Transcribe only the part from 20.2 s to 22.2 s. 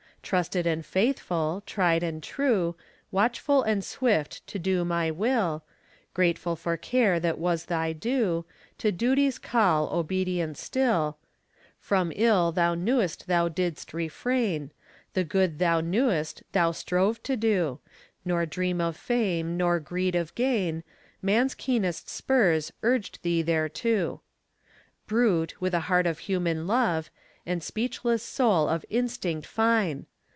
gain, Man's keenest